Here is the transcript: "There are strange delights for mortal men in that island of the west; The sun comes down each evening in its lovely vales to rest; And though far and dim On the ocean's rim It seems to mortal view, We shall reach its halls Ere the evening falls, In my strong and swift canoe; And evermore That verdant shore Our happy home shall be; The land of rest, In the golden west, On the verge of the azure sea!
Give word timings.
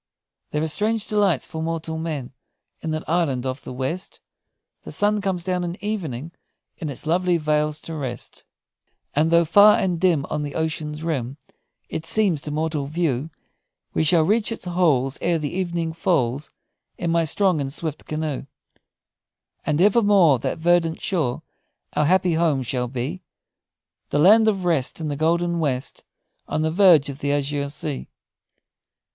"There 0.49 0.63
are 0.63 0.67
strange 0.67 1.07
delights 1.07 1.45
for 1.45 1.61
mortal 1.61 1.99
men 1.99 2.33
in 2.79 2.89
that 2.89 3.07
island 3.07 3.45
of 3.45 3.63
the 3.63 3.71
west; 3.71 4.19
The 4.81 4.91
sun 4.91 5.21
comes 5.21 5.43
down 5.43 5.63
each 5.63 5.83
evening 5.83 6.31
in 6.77 6.89
its 6.89 7.05
lovely 7.05 7.37
vales 7.37 7.79
to 7.81 7.93
rest; 7.93 8.43
And 9.15 9.29
though 9.29 9.45
far 9.45 9.77
and 9.77 9.99
dim 10.01 10.25
On 10.31 10.41
the 10.41 10.55
ocean's 10.55 11.03
rim 11.03 11.37
It 11.87 12.03
seems 12.07 12.41
to 12.41 12.49
mortal 12.49 12.87
view, 12.87 13.29
We 13.93 14.03
shall 14.03 14.23
reach 14.23 14.51
its 14.51 14.65
halls 14.65 15.19
Ere 15.21 15.37
the 15.37 15.53
evening 15.53 15.93
falls, 15.93 16.49
In 16.97 17.11
my 17.11 17.23
strong 17.23 17.61
and 17.61 17.71
swift 17.71 18.05
canoe; 18.07 18.47
And 19.67 19.79
evermore 19.79 20.39
That 20.39 20.57
verdant 20.57 20.99
shore 20.99 21.43
Our 21.93 22.05
happy 22.05 22.33
home 22.33 22.63
shall 22.63 22.87
be; 22.87 23.21
The 24.09 24.17
land 24.17 24.47
of 24.47 24.65
rest, 24.65 24.99
In 24.99 25.09
the 25.09 25.15
golden 25.15 25.59
west, 25.59 26.03
On 26.47 26.63
the 26.63 26.71
verge 26.71 27.07
of 27.09 27.19
the 27.19 27.31
azure 27.31 27.69
sea! 27.69 28.09